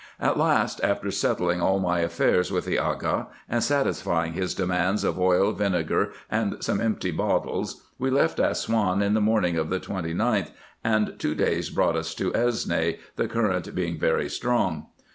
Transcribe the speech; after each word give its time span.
At 0.19 0.35
last, 0.35 0.81
after 0.83 1.11
settling 1.11 1.61
all 1.61 1.77
my 1.77 1.99
affairs 1.99 2.51
with 2.51 2.65
the 2.65 2.79
Aga, 2.79 3.27
and 3.47 3.61
satisfying 3.61 4.33
his 4.33 4.55
demands 4.55 5.03
of 5.03 5.19
oil, 5.19 5.51
vinegar, 5.51 6.11
and 6.27 6.57
some 6.63 6.81
empty 6.81 7.11
bottles, 7.11 7.83
we 7.99 8.09
left 8.09 8.39
Assouan 8.39 9.03
in 9.03 9.13
the 9.13 9.21
morning 9.21 9.57
of 9.57 9.69
the 9.69 9.79
29th, 9.79 10.49
and 10.83 11.13
two 11.19 11.35
days 11.35 11.69
brought 11.69 11.95
us 11.95 12.15
to 12.15 12.31
Esne, 12.31 12.97
the 13.15 13.27
cm 13.27 13.47
rent 13.49 13.75
being 13.75 13.99
very 13.99 14.27
strong. 14.27 14.87